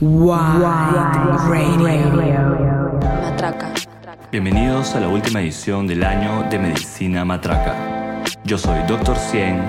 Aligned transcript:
Radio. 0.00 1.90
Matraca. 3.20 3.74
Bienvenidos 4.30 4.94
a 4.94 5.00
la 5.00 5.08
última 5.08 5.40
edición 5.40 5.88
del 5.88 6.04
año 6.04 6.44
de 6.48 6.56
Medicina 6.56 7.24
Matraca. 7.24 7.74
Yo 8.44 8.58
soy 8.58 8.78
Dr. 8.86 9.16
Cien 9.16 9.60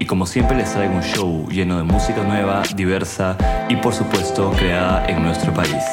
y 0.00 0.06
como 0.06 0.26
siempre 0.26 0.56
les 0.56 0.72
traigo 0.72 0.92
un 0.92 1.02
show 1.04 1.48
lleno 1.50 1.76
de 1.76 1.84
música 1.84 2.24
nueva, 2.24 2.64
diversa 2.74 3.36
y 3.68 3.76
por 3.76 3.94
supuesto 3.94 4.50
creada 4.58 5.06
en 5.06 5.22
nuestro 5.22 5.54
país. 5.54 5.84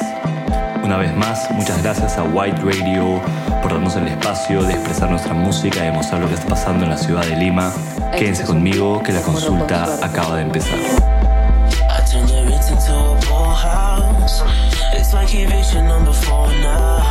Una 0.82 0.96
vez 0.96 1.16
más, 1.16 1.48
muchas 1.52 1.80
gracias 1.80 2.18
a 2.18 2.24
White 2.24 2.62
Radio 2.62 3.20
por 3.62 3.74
darnos 3.74 3.94
el 3.94 4.08
espacio 4.08 4.64
de 4.64 4.72
expresar 4.72 5.08
nuestra 5.08 5.34
música 5.34 5.86
y 5.86 5.92
mostrar 5.92 6.20
lo 6.20 6.26
que 6.26 6.34
está 6.34 6.48
pasando 6.48 6.82
en 6.82 6.90
la 6.90 6.98
ciudad 6.98 7.24
de 7.24 7.36
Lima. 7.36 7.72
Quédense 8.18 8.42
conmigo 8.44 9.00
que 9.04 9.12
la 9.12 9.22
consulta 9.22 10.04
acaba 10.04 10.34
de 10.34 10.42
empezar. 10.42 11.13
like 15.14 15.28
he 15.28 15.42
eviction 15.42 15.86
number 15.86 16.12
four 16.12 16.48
now 16.48 17.03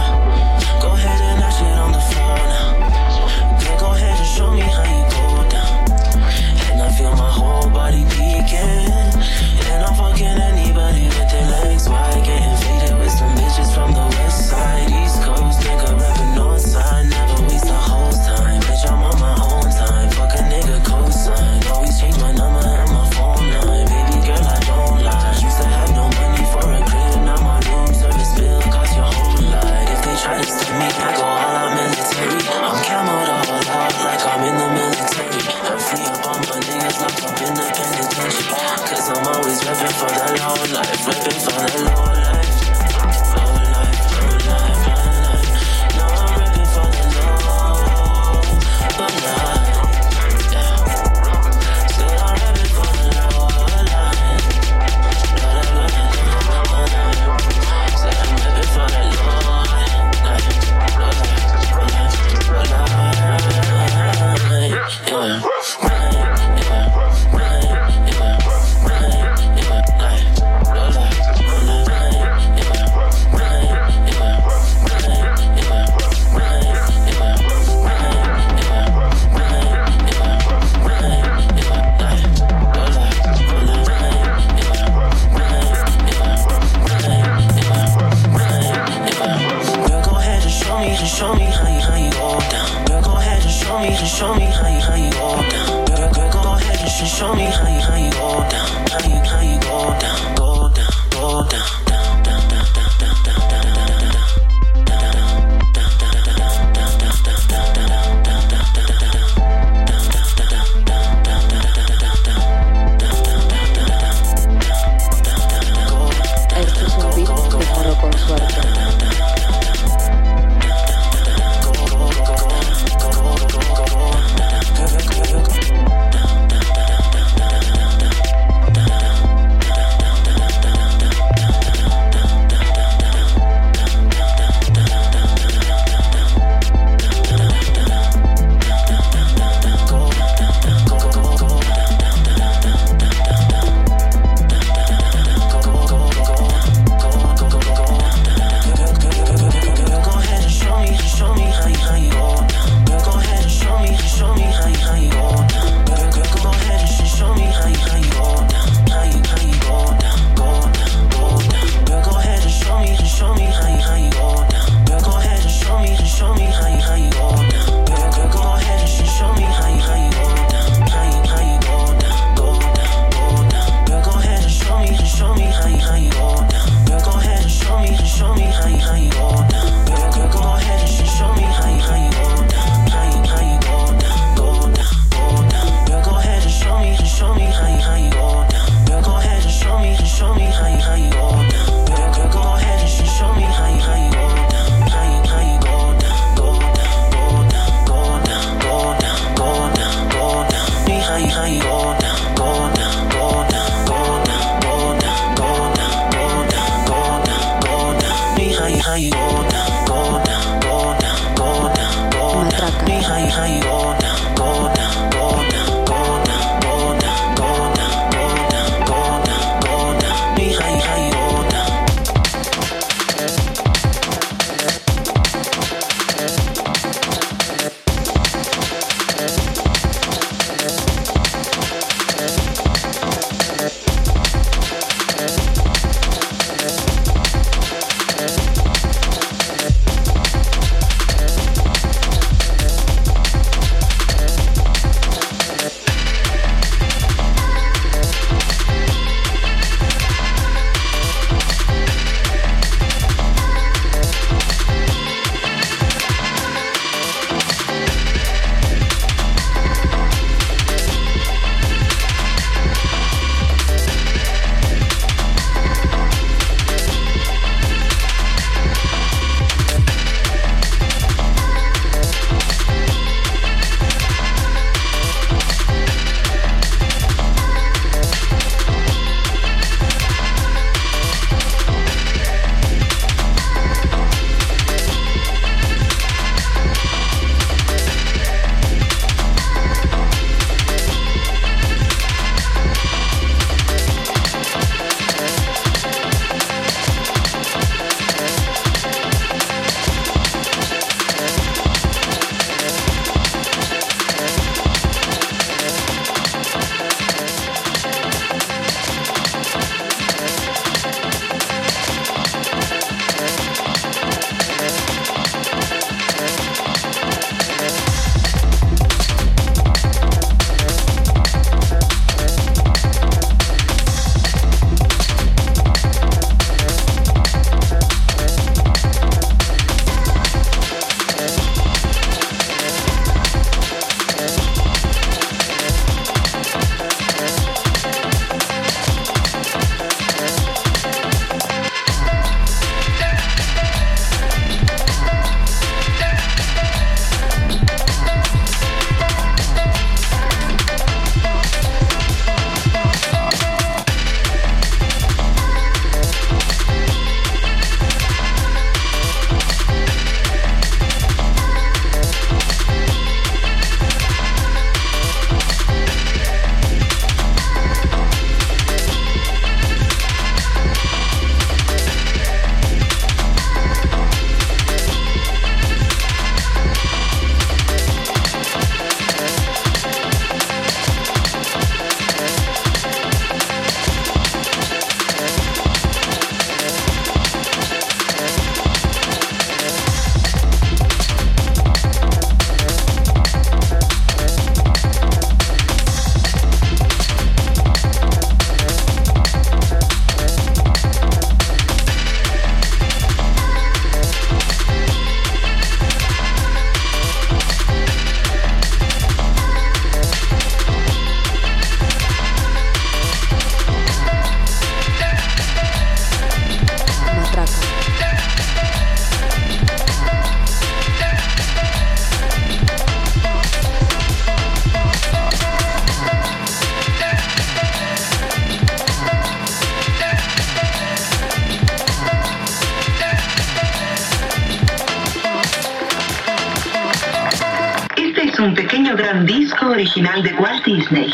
original 439.94 440.24
de 440.24 440.34
Walt 440.34 440.66
Disney 440.66 441.14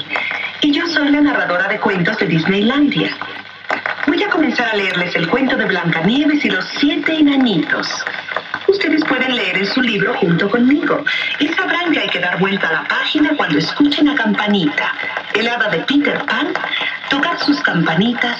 y 0.61 0.71
yo 0.71 0.87
soy 0.87 1.09
la 1.09 1.19
narradora 1.19 1.67
de 1.67 1.79
cuentos 1.79 2.17
de 2.17 2.27
Disneylandia. 2.27 3.09
Voy 4.07 4.23
a 4.23 4.29
comenzar 4.29 4.69
a 4.69 4.75
leerles 4.77 5.13
el 5.15 5.27
cuento 5.27 5.57
de 5.57 5.65
Blancanieves 5.65 6.45
y 6.45 6.49
los 6.49 6.65
siete 6.77 7.13
enanitos. 7.13 7.89
Ustedes 8.67 9.03
pueden 9.03 9.35
leer 9.35 9.57
en 9.57 9.67
su 9.67 9.81
libro 9.81 10.13
junto 10.13 10.49
conmigo 10.49 11.03
y 11.39 11.49
sabrán 11.49 11.91
que 11.91 11.99
hay 11.99 12.09
que 12.09 12.19
dar 12.19 12.39
vuelta 12.39 12.69
a 12.69 12.71
la 12.71 12.87
página 12.87 13.31
cuando 13.35 13.57
escuchen 13.57 14.05
la 14.05 14.15
campanita. 14.15 14.93
El 15.33 15.49
hada 15.49 15.67
de 15.67 15.79
Peter 15.79 16.23
Pan 16.23 16.53
tocar 17.09 17.37
sus 17.39 17.59
campanitas 17.59 18.39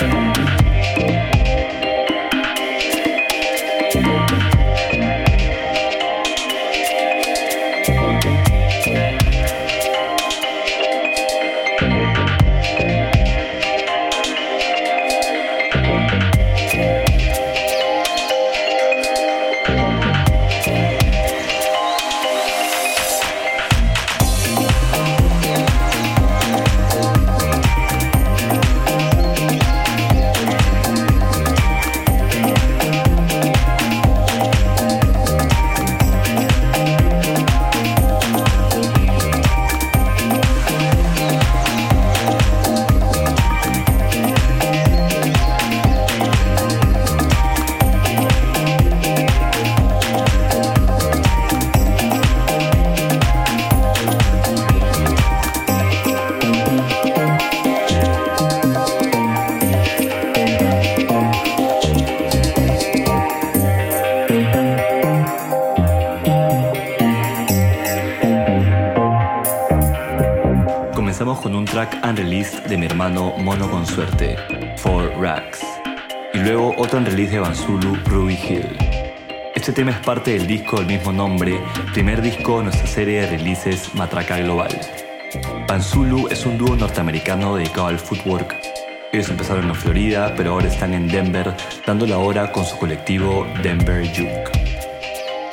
Bye. 0.00 0.29
Parte 80.10 80.32
del 80.32 80.48
disco 80.48 80.78
del 80.78 80.86
mismo 80.86 81.12
nombre, 81.12 81.60
primer 81.92 82.20
disco 82.20 82.58
de 82.58 82.64
nuestra 82.64 82.86
serie 82.88 83.20
de 83.20 83.26
releases 83.28 83.94
Matraca 83.94 84.38
Global. 84.38 84.76
Banzulu 85.68 86.26
es 86.26 86.44
un 86.44 86.58
dúo 86.58 86.74
norteamericano 86.74 87.54
dedicado 87.54 87.86
al 87.86 87.98
footwork. 88.00 88.56
Ellos 89.12 89.28
empezaron 89.28 89.68
en 89.68 89.74
Florida, 89.76 90.34
pero 90.36 90.54
ahora 90.54 90.66
están 90.66 90.94
en 90.94 91.06
Denver, 91.06 91.54
dando 91.86 92.08
la 92.08 92.18
hora 92.18 92.50
con 92.50 92.64
su 92.64 92.76
colectivo 92.76 93.46
Denver 93.62 94.04
Juke. 94.08 94.50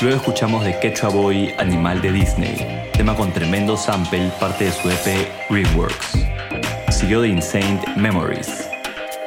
Luego 0.02 0.17
escuchamos 0.17 0.65
de 0.65 0.80
Quechua 0.80 1.10
Boy 1.10 1.54
Animal 1.60 2.02
de 2.02 2.13
Disney, 2.13 2.89
tema 2.93 3.15
con 3.15 3.32
tremendo 3.32 3.78
sample, 3.78 4.32
parte 4.39 4.65
de 4.65 4.72
su 4.72 4.89
EP 4.89 5.30
Reworks. 5.52 6.26
Siguió 6.89 7.22
de 7.22 7.28
Insane 7.28 7.80
Memories. 7.96 8.67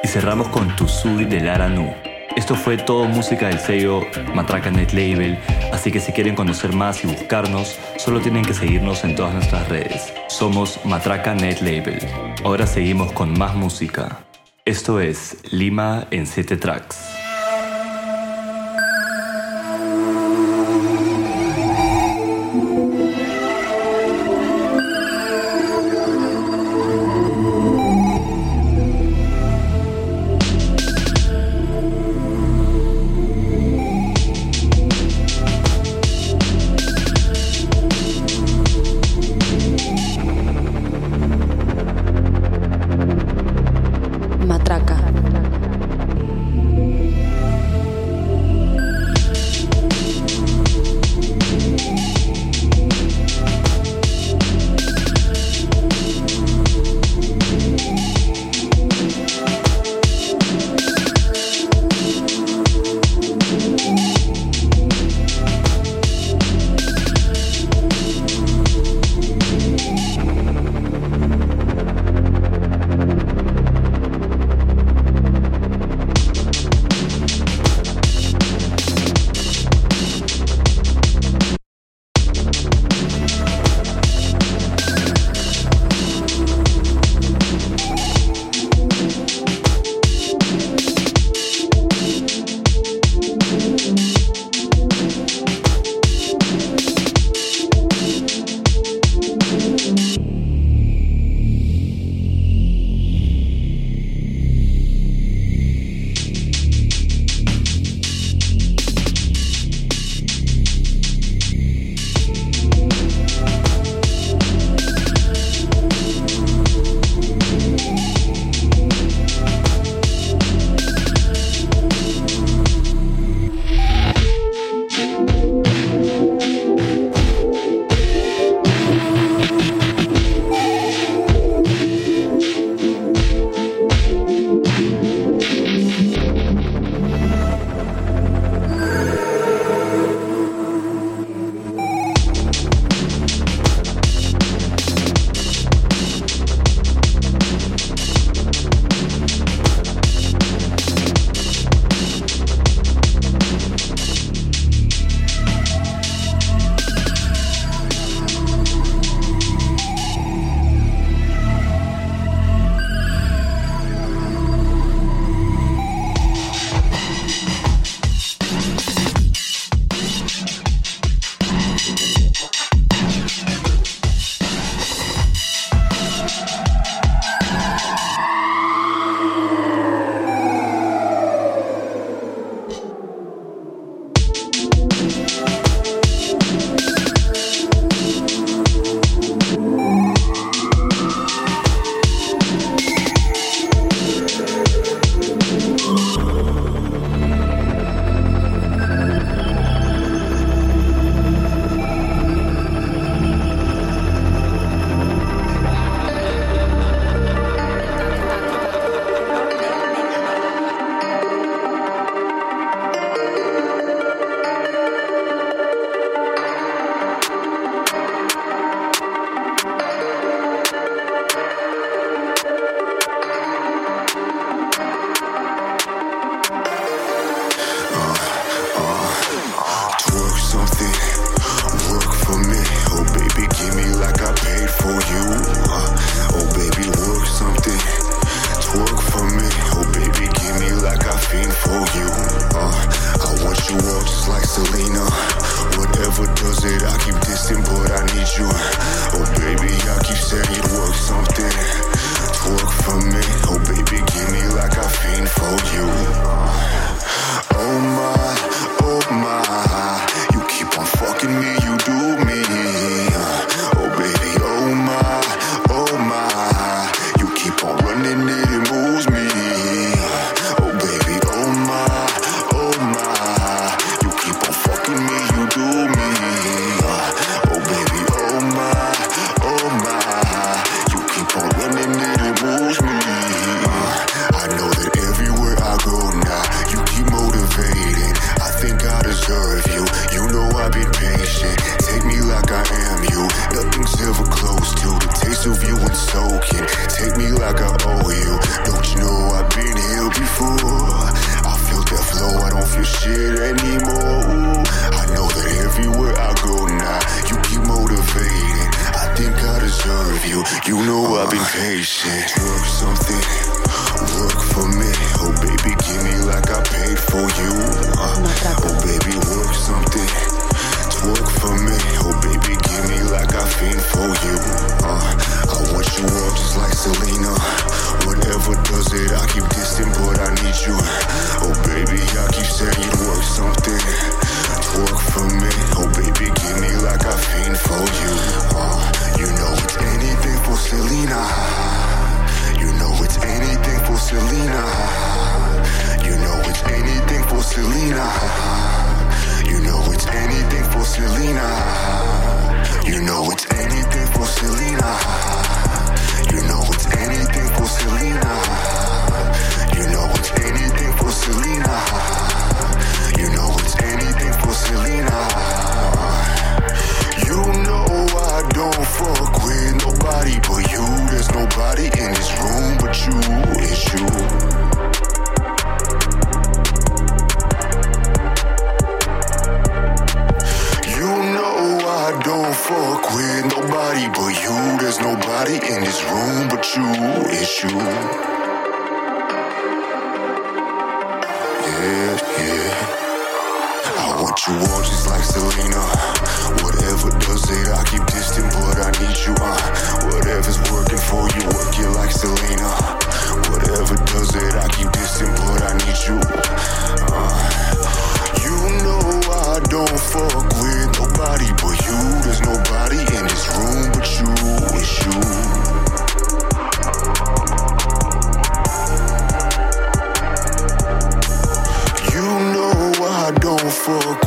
Y 0.03 0.09
cerramos 0.09 0.49
con 0.49 0.75
Tusui 0.75 1.23
de 1.23 1.39
Lara 1.39 1.69
Nu. 1.69 2.10
Esto 2.41 2.55
fue 2.55 2.75
todo 2.75 3.05
música 3.05 3.49
del 3.49 3.59
sello 3.59 4.01
Matraca 4.33 4.71
Net 4.71 4.93
Label, 4.93 5.37
así 5.71 5.91
que 5.91 5.99
si 5.99 6.11
quieren 6.11 6.33
conocer 6.33 6.73
más 6.73 7.03
y 7.03 7.07
buscarnos, 7.07 7.77
solo 7.97 8.19
tienen 8.19 8.43
que 8.43 8.55
seguirnos 8.55 9.03
en 9.03 9.15
todas 9.15 9.35
nuestras 9.35 9.69
redes. 9.69 10.11
Somos 10.27 10.79
Matraca 10.83 11.35
Net 11.35 11.61
Label. 11.61 11.99
Ahora 12.43 12.65
seguimos 12.65 13.11
con 13.11 13.37
más 13.37 13.53
música. 13.53 14.25
Esto 14.65 14.99
es 14.99 15.37
Lima 15.51 16.07
en 16.09 16.25
7 16.25 16.57
tracks. 16.57 17.10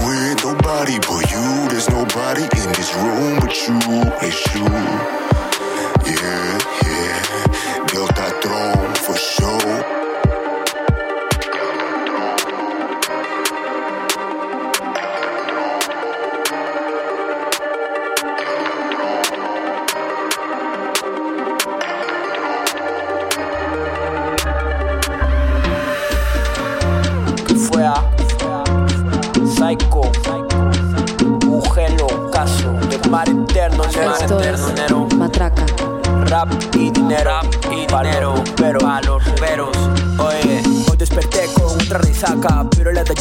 With 0.00 0.44
nobody 0.44 0.98
but 1.00 1.30
you. 1.30 1.68
There's 1.68 1.88
nobody 1.90 2.42
in 2.42 2.68
this 2.74 2.94
room 2.94 3.40
but 3.40 3.54
you. 3.66 3.78
It's 4.22 4.54
you. 4.54 4.64
Yeah. 6.06 6.73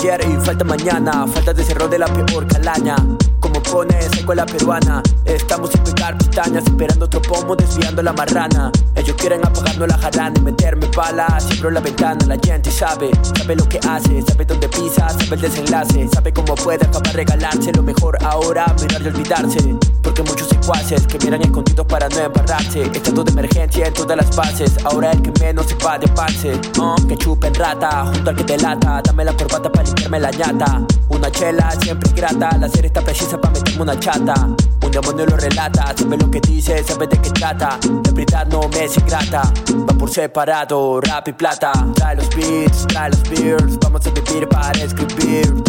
Y 0.03 0.45
falta 0.45 0.65
mañana, 0.65 1.25
falta 1.27 1.53
de 1.53 1.63
cerro 1.63 1.87
de 1.87 1.97
la 1.97 2.07
peor 2.07 2.45
calaña. 2.45 2.97
Como 3.39 3.63
pone 3.63 3.97
escuela 3.99 4.45
peruana, 4.45 5.01
estamos 5.35 5.71
sin 5.71 5.83
pegar 5.83 6.17
pestañas, 6.17 6.63
esperando 6.65 7.05
otro 7.05 7.21
pomo, 7.21 7.55
desviando 7.55 8.01
la 8.01 8.13
marrana. 8.13 8.71
Ellos 8.95 9.15
quieren 9.17 9.45
apagarnos 9.45 9.87
la 9.87 9.97
jarana 9.97 10.33
y 10.37 10.41
meterme 10.41 10.87
pala, 10.87 11.39
siempre 11.39 11.71
la 11.71 11.79
ventana, 11.79 12.25
la 12.25 12.37
gente 12.43 12.71
sabe, 12.71 13.11
sabe 13.35 13.55
lo 13.55 13.67
que 13.67 13.79
hace, 13.87 14.21
sabe 14.21 14.45
dónde 14.45 14.67
pisa, 14.69 15.09
sabe 15.09 15.35
el 15.35 15.41
desenlace, 15.41 16.07
sabe 16.13 16.31
cómo 16.31 16.55
puede 16.55 16.85
acabar 16.85 17.13
regalarse 17.13 17.71
lo 17.73 17.83
mejor 17.83 18.17
ahora, 18.23 18.65
mirar 18.81 19.01
y 19.01 19.07
olvidarse. 19.07 19.75
Porque 20.01 20.21
muchos 20.23 20.47
secuaces 20.47 21.07
que 21.07 21.17
miran 21.19 21.41
escondidos 21.41 21.85
para 21.87 22.09
no 22.09 22.19
embarrarse, 22.19 22.83
estado 22.93 23.23
de 23.23 23.31
emergencia 23.31 23.87
en 23.87 23.93
todas 23.93 24.17
las 24.17 24.35
bases, 24.35 24.73
ahora 24.83 25.11
el 25.11 25.21
que 25.21 25.31
menos 25.39 25.67
se 25.67 25.75
va 25.75 25.97
de 25.97 26.07
pase, 26.09 26.53
uh, 26.79 27.07
que 27.07 27.17
chupen 27.17 27.53
rata, 27.55 28.05
junto 28.13 28.29
al 28.29 28.35
que 28.35 28.43
te 28.43 28.57
lata, 28.57 29.01
dame 29.03 29.25
la 29.25 29.33
corbata 29.33 29.71
para 29.71 29.85
limpiarme 29.85 30.19
la 30.19 30.31
ñata, 30.31 30.81
una 31.09 31.31
chela 31.31 31.71
siempre 31.81 32.11
grata, 32.11 32.57
la 32.57 32.69
serie 32.69 32.87
está 32.87 33.01
precisa 33.01 33.39
para 33.39 33.53
meterme 33.53 33.81
una 33.81 33.99
chata, 33.99 34.47
un 34.83 34.91
demonio 34.91 35.25
lo 35.25 35.37
relata, 35.37 35.93
sabe 35.97 36.17
lo 36.17 36.29
que 36.29 36.39
dice, 36.39 36.83
sabe 36.83 37.07
de 37.07 37.17
qué 37.17 37.29
trata, 37.31 37.79
de 37.81 38.11
verdad 38.11 38.45
no 38.47 38.67
me 38.69 38.85
es 38.85 38.97
ingrata, 38.97 39.41
va 39.71 39.93
por 39.97 40.09
separado, 40.09 40.99
rap 41.01 41.27
y 41.27 41.33
plata, 41.33 41.71
trae 41.95 42.15
los 42.15 42.29
beats, 42.35 42.87
trae 42.87 43.09
los 43.09 43.23
beers, 43.29 43.79
vamos 43.79 44.05
a 44.05 44.09
vivir 44.11 44.47
para 44.49 44.77
escribir, 44.79 45.62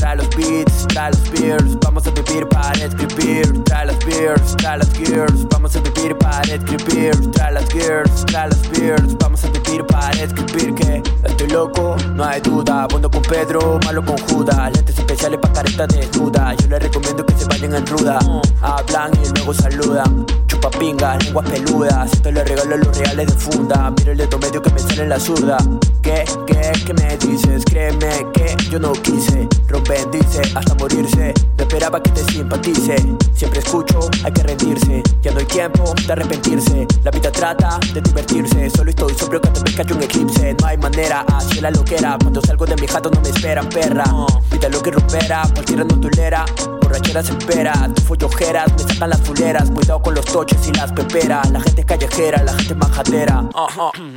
trae 1.04 1.10
los 1.10 1.30
beers, 1.32 1.78
vamos 1.80 2.06
a 2.06 2.10
vivir 2.10 2.48
para 2.48 2.84
escribir, 2.84 3.64
trae 3.64 3.86
los 3.86 3.98
beers, 4.06 4.56
trae 4.56 4.78
los 4.78 4.90
gears, 4.92 5.46
vamos 5.50 5.76
a 5.76 5.80
vivir 5.80 6.16
para 6.16 6.54
escribir, 6.54 7.30
trae 7.32 7.52
las 7.52 7.68
gears, 7.68 8.24
trae 8.26 8.48
los 8.48 8.70
beers, 8.70 9.18
vamos 9.18 9.44
a 9.44 9.48
vivir 9.50 9.84
para 9.86 10.22
escribir 10.22 10.74
que 10.74 11.02
estoy 11.24 11.48
loco, 11.48 11.96
no 12.14 12.24
hay 12.24 12.40
duda, 12.40 12.86
bueno 12.90 13.10
con 13.10 13.22
Pedro, 13.22 13.78
malo 13.84 14.02
con 14.04 14.16
Judas, 14.18 14.72
lentes 14.72 14.98
especiales 14.98 15.38
para 15.40 15.52
careta 15.54 15.86
desnuda, 15.86 16.54
yo 16.54 16.68
les 16.68 16.82
recomiendo 16.82 17.26
que 17.26 17.34
se 17.34 17.44
vayan 17.46 17.74
en 17.74 17.86
ruda, 17.86 18.18
hablan 18.62 19.10
y 19.22 19.28
luego 19.36 19.52
saludan, 19.52 20.24
chupa 20.46 20.70
pingas, 20.70 21.22
lenguas 21.24 21.50
peludas, 21.50 22.12
esto 22.12 22.30
le 22.30 22.44
regalo 22.44 22.78
los 22.78 22.96
reales 22.96 23.26
de 23.26 23.32
funda, 23.34 23.92
mira 23.98 24.12
el 24.12 24.18
dedo 24.18 24.38
medio 24.38 24.62
que 24.62 24.70
me 24.70 24.78
sale 24.78 25.02
en 25.02 25.08
la 25.10 25.20
zurda, 25.20 25.58
¿qué, 26.00 26.24
qué, 26.46 26.72
qué 26.86 26.94
me 26.94 27.16
dices? 27.18 27.64
Créeme 27.64 28.26
que 28.32 28.56
yo 28.70 28.78
no 28.78 28.92
quise, 28.92 29.48
rompen 29.68 30.10
dice 30.10 30.40
hasta 30.54 30.74
morirse, 30.94 31.34
no 31.56 31.64
esperaba 31.64 32.02
que 32.02 32.10
te 32.10 32.24
simpatice, 32.32 32.96
siempre 33.34 33.58
escucho, 33.58 34.00
hay 34.22 34.32
que 34.32 34.42
rendirse, 34.42 35.02
ya 35.22 35.32
no 35.32 35.38
hay 35.38 35.46
tiempo 35.46 35.94
de 36.06 36.12
arrepentirse, 36.12 36.86
la 37.02 37.10
vida 37.10 37.32
trata 37.32 37.78
de 37.92 38.00
divertirse, 38.00 38.70
solo 38.70 38.90
estoy 38.90 39.14
sobrio 39.14 39.40
cuando 39.40 39.60
me 39.62 39.74
cayó 39.74 39.96
un 39.96 40.02
eclipse, 40.02 40.54
no 40.60 40.66
hay 40.66 40.78
manera, 40.78 41.24
así 41.32 41.60
la 41.60 41.70
loquera, 41.70 42.16
cuando 42.20 42.40
salgo 42.42 42.66
de 42.66 42.76
mi 42.76 42.86
jato 42.86 43.10
no 43.10 43.20
me 43.20 43.28
esperan 43.28 43.68
perra, 43.68 44.04
vida 44.50 44.68
lo 44.68 44.82
que 44.82 44.90
rompera, 44.90 45.42
cualquiera 45.52 45.84
no 45.84 46.00
tolera, 46.00 46.44
borrachera 46.84 47.22
se 47.22 47.32
espera, 47.32 47.72
tu 47.94 48.02
follojeras 48.02 48.72
me 48.72 48.78
sacan 48.78 49.10
las 49.10 49.20
fuleras, 49.22 49.70
cuidado 49.70 50.02
con 50.02 50.14
los 50.14 50.24
toches 50.26 50.68
y 50.68 50.72
las 50.72 50.92
peperas, 50.92 51.50
la 51.50 51.60
gente 51.60 51.80
es 51.80 51.86
callejera, 51.86 52.42
la 52.42 52.52
gente 52.52 52.74
es 52.74 52.78
majadera, 52.78 53.44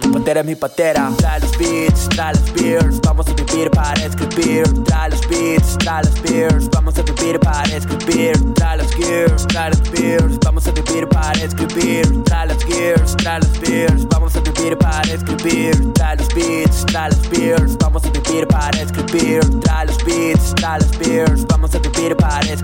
tu 0.01 0.11
patera 0.11 0.41
es 0.41 0.45
mi 0.45 0.55
patera, 0.55 1.11
trae 1.17 1.39
los 1.39 1.57
beats, 1.57 2.09
trae 2.09 2.33
los 2.33 2.53
beers, 2.53 3.01
vamos 3.01 3.27
a 3.27 3.33
vivir 3.33 3.71
para 3.71 4.05
escribir, 4.05 4.83
trae 4.83 5.09
los 5.09 5.27
beats, 5.27 5.77
trae 5.77 6.03
los 6.03 6.21
beers, 6.21 6.69
vamos 6.69 6.97
a 6.97 7.01
vivir 7.01 7.39
para 7.39 7.75
escribir, 7.75 8.53
trae 8.53 8.77
los 8.77 8.91
gears, 8.93 9.47
trae 9.47 9.69
los 9.69 9.91
beers, 9.91 10.39
vamos 10.39 10.67
a 10.67 10.71
vivir 10.71 11.07
para 11.07 11.43
escribir, 11.43 12.23
trae 12.23 12.47
los 12.47 12.63
gears, 12.65 13.15
trae 13.17 13.39
los 13.39 13.59
beers, 13.61 14.07
vamos 14.09 14.35
a 14.35 14.39
vivir 14.41 14.77
para 14.77 15.13
escribir, 15.13 15.93
trae 15.93 16.15
los 16.17 16.27
beats, 16.35 16.85
trae 16.85 17.09
los 17.09 17.29
beers, 17.29 17.77
vamos 17.77 18.05
a 18.05 18.09
vivir 18.09 18.47
para 18.47 18.81
escribir, 18.81 19.59
trae 19.61 19.85
los 19.85 20.03
beats, 20.03 20.55
trae 20.55 20.79
los 20.79 20.97
beers, 20.99 21.45
vamos 21.47 21.73
a 21.75 21.79
vivir 21.79 22.15
para 22.15 22.39
escribir, 22.39 22.56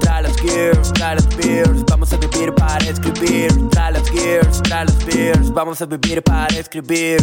trae 0.00 0.22
los 0.22 0.36
gears, 0.36 0.92
trae 0.92 1.14
los 1.16 1.36
beers, 1.36 1.84
vamos 1.86 2.12
a 2.12 2.16
vivir 2.16 2.54
para 2.54 2.84
escribir, 2.84 3.68
trae 3.70 3.92
los 3.92 4.10
gears, 4.10 4.62
trae 4.62 4.84
los 4.84 5.04
beers, 5.04 5.52
vamos 5.52 5.80
a 5.82 5.86
vivir 5.86 6.22
para 6.22 6.54
escribir. 6.58 7.20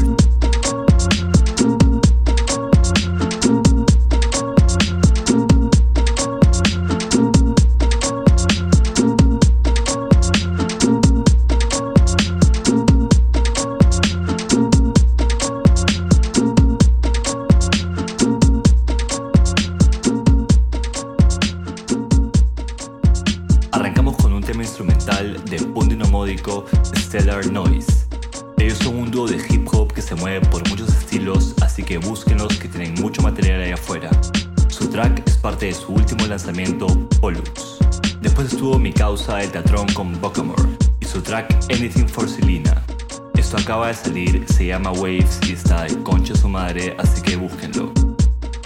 Llama 44.74 44.92
Waves 44.94 45.40
y 45.48 45.52
está 45.54 45.86
concha 46.02 46.36
su 46.36 46.50
madre, 46.50 46.96
así 46.98 47.22
que 47.22 47.36
búsquenlo. 47.36 47.94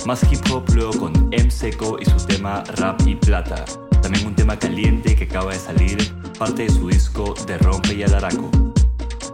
Más 0.06 0.24
hip 0.32 0.40
hop 0.50 0.64
luego 0.74 0.98
con 0.98 1.28
M 1.34 1.52
Seco 1.52 1.98
y 2.00 2.06
su 2.06 2.16
tema 2.26 2.64
Rap 2.78 3.06
y 3.06 3.16
Plata. 3.16 3.66
También 4.02 4.26
un 4.26 4.34
tema 4.34 4.58
caliente 4.58 5.18
que 5.18 5.26
acaba 5.26 5.52
de 5.52 5.60
salir, 5.60 5.98
parte 6.40 6.64
de 6.64 6.70
su 6.70 6.88
disco 6.88 7.34
De 7.46 7.58
Rompe 7.58 7.94
y 7.94 8.04
Alaraco. 8.04 8.50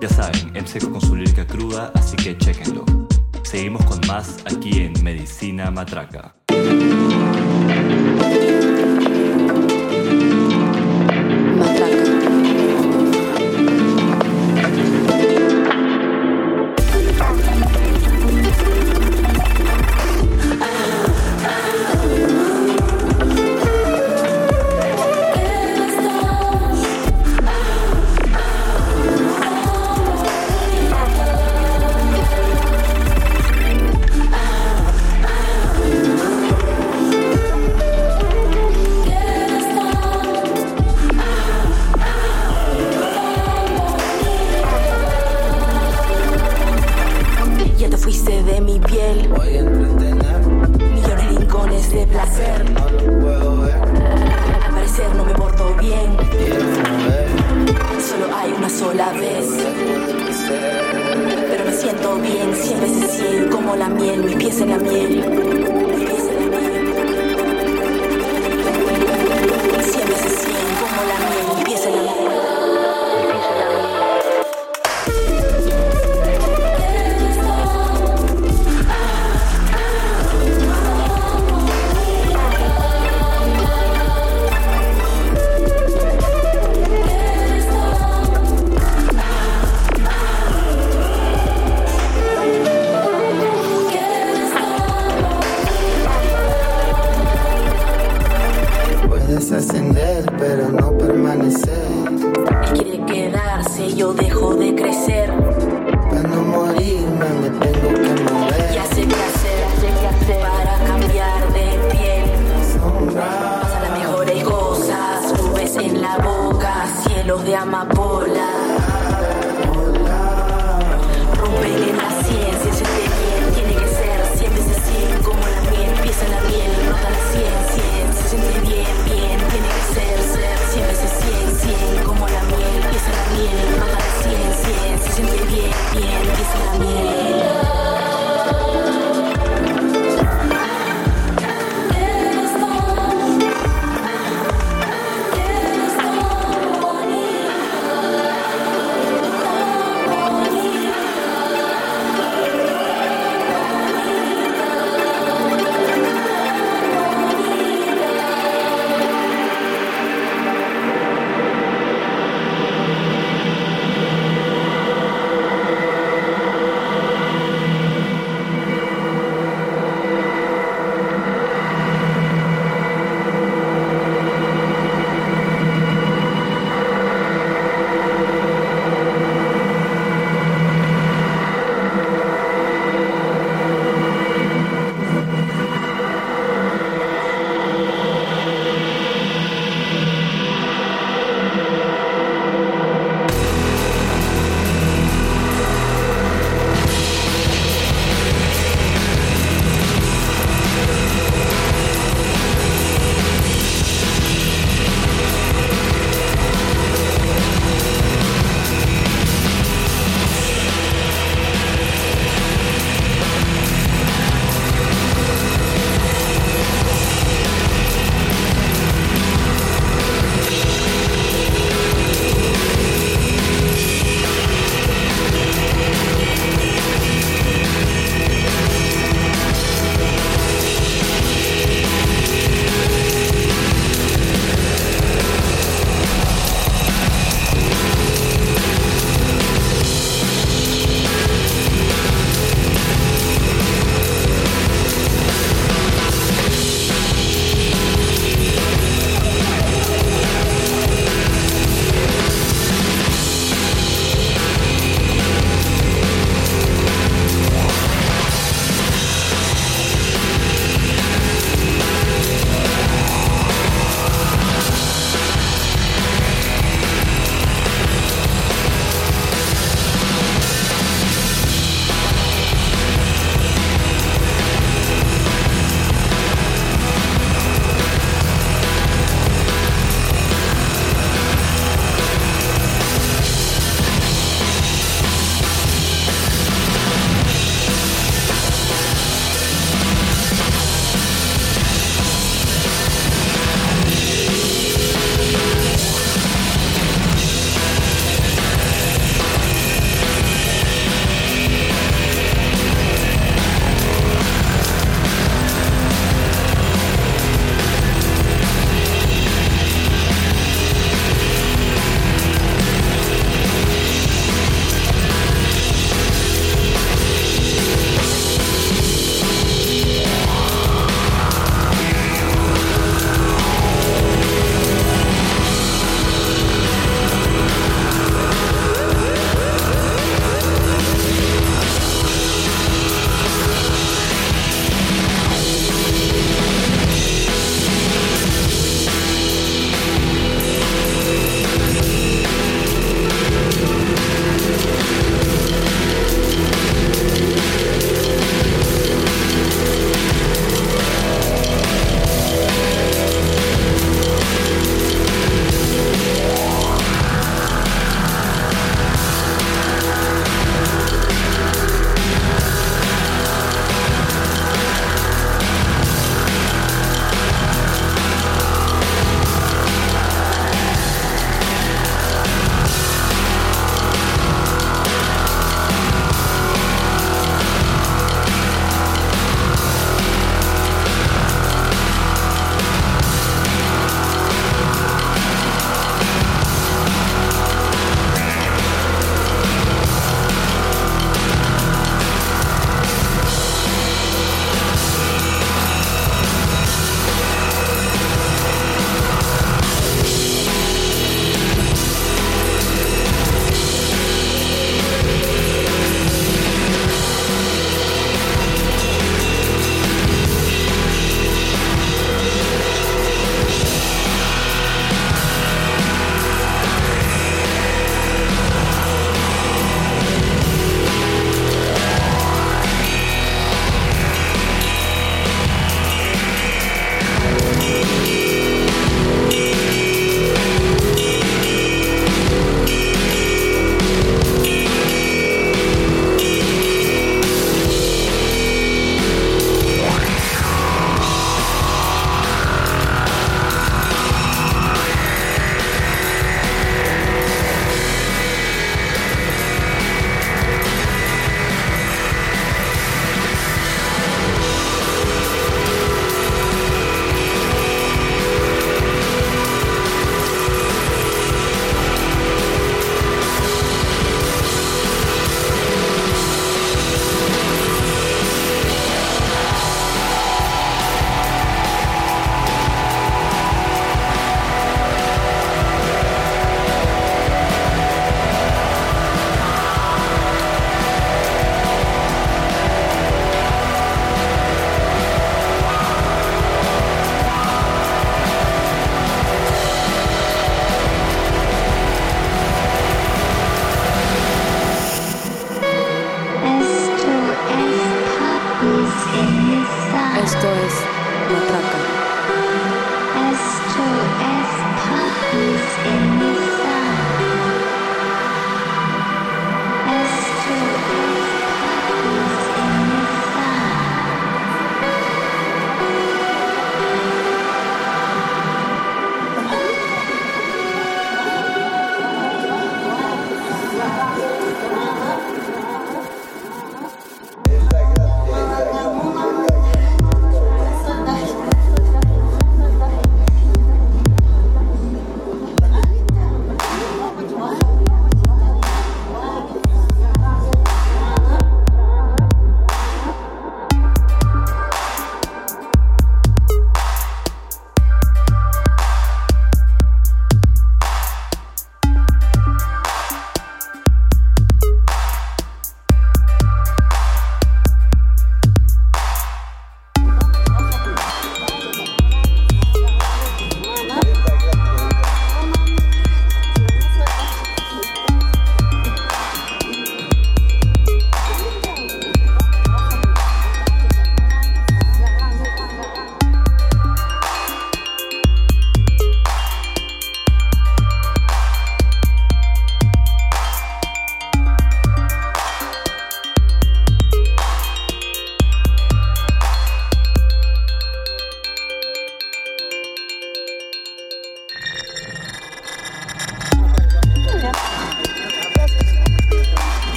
Ya 0.00 0.08
saben, 0.08 0.50
M 0.56 0.66
Seco 0.66 0.90
con 0.90 1.02
su 1.02 1.14
lírica 1.14 1.46
cruda, 1.46 1.92
así 1.94 2.16
que 2.16 2.38
chequenlo. 2.38 2.86
Seguimos 3.42 3.84
con 3.84 4.00
más 4.08 4.38
aquí 4.46 4.80
en 4.80 4.94
Medicina 5.04 5.70
Matraca. 5.70 6.41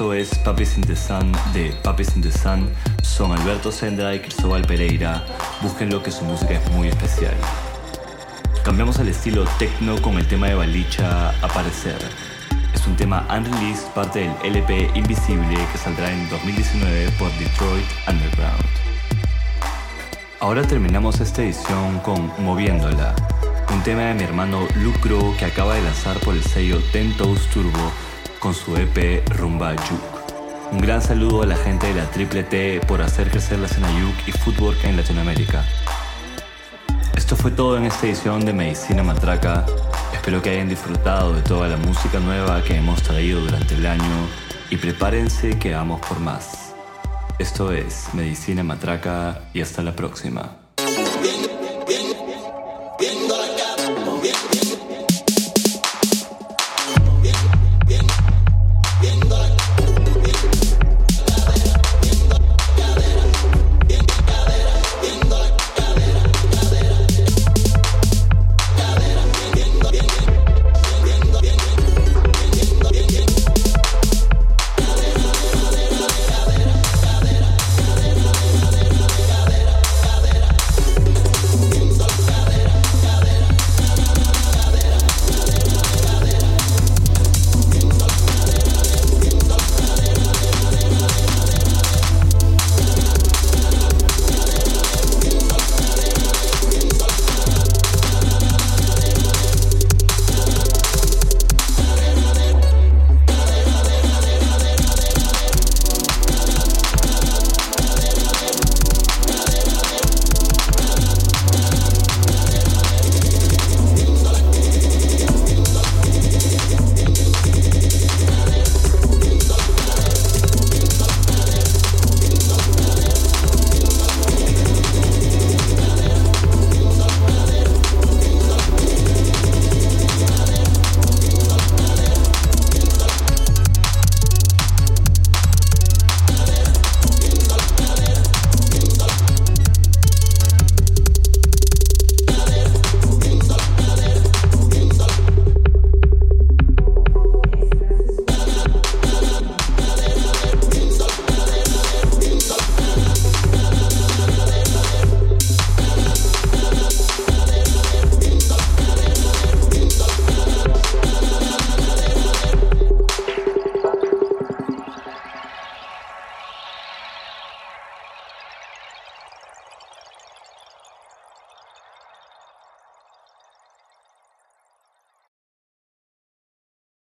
Esto 0.00 0.14
es 0.14 0.38
Papis 0.38 0.78
in 0.78 0.82
the 0.84 0.96
Sun 0.96 1.30
de 1.52 1.74
Papis 1.82 2.16
in 2.16 2.22
the 2.22 2.32
Sun, 2.32 2.70
son 3.02 3.32
Alberto 3.32 3.70
Sendra 3.70 4.14
y 4.14 4.20
Cristóbal 4.20 4.62
Pereira, 4.62 5.26
búsquenlo 5.60 6.02
que 6.02 6.10
su 6.10 6.24
música 6.24 6.54
es 6.54 6.70
muy 6.70 6.88
especial. 6.88 7.34
Cambiamos 8.64 8.98
al 8.98 9.08
estilo 9.08 9.44
techno 9.58 10.00
con 10.00 10.16
el 10.16 10.26
tema 10.26 10.46
de 10.46 10.54
Balicha 10.54 11.28
Aparecer. 11.42 11.98
Es 12.72 12.86
un 12.86 12.96
tema 12.96 13.28
unreleased, 13.28 13.88
parte 13.88 14.20
del 14.20 14.32
LP 14.42 14.90
Invisible 14.94 15.58
que 15.70 15.76
saldrá 15.76 16.10
en 16.10 16.30
2019 16.30 17.10
por 17.18 17.30
Detroit 17.32 17.84
Underground. 18.08 18.64
Ahora 20.40 20.62
terminamos 20.62 21.20
esta 21.20 21.42
edición 21.42 21.98
con 21.98 22.32
Moviéndola, 22.42 23.14
un 23.70 23.82
tema 23.82 24.04
de 24.04 24.14
mi 24.14 24.22
hermano 24.22 24.66
Lucro 24.76 25.34
que 25.38 25.44
acaba 25.44 25.74
de 25.74 25.82
lanzar 25.82 26.16
por 26.20 26.34
el 26.34 26.42
sello 26.42 26.80
Ten 26.90 27.14
Turbo 27.18 27.92
con 28.40 28.54
su 28.54 28.74
EP 28.76 29.22
Rumba 29.28 29.76
Yuk. 29.76 30.72
Un 30.72 30.78
gran 30.78 31.02
saludo 31.02 31.42
a 31.42 31.46
la 31.46 31.56
gente 31.56 31.86
de 31.88 31.94
la 31.94 32.10
Triple 32.10 32.42
T 32.42 32.80
por 32.88 33.02
hacer 33.02 33.30
crecer 33.30 33.58
la 33.58 33.66
escena 33.66 33.88
Yuk 34.00 34.28
y 34.28 34.32
Footwork 34.32 34.82
en 34.84 34.96
Latinoamérica. 34.96 35.62
Esto 37.14 37.36
fue 37.36 37.50
todo 37.50 37.76
en 37.76 37.84
esta 37.84 38.06
edición 38.06 38.44
de 38.44 38.52
Medicina 38.52 39.02
Matraca. 39.02 39.66
Espero 40.14 40.40
que 40.40 40.50
hayan 40.50 40.68
disfrutado 40.68 41.34
de 41.34 41.42
toda 41.42 41.68
la 41.68 41.76
música 41.76 42.18
nueva 42.18 42.62
que 42.64 42.76
hemos 42.76 43.02
traído 43.02 43.40
durante 43.40 43.74
el 43.74 43.86
año 43.86 44.28
y 44.70 44.76
prepárense 44.76 45.58
que 45.58 45.74
vamos 45.74 46.00
por 46.00 46.18
más. 46.18 46.74
Esto 47.38 47.72
es 47.72 48.08
Medicina 48.14 48.64
Matraca 48.64 49.42
y 49.52 49.60
hasta 49.60 49.82
la 49.82 49.94
próxima. 49.94 50.59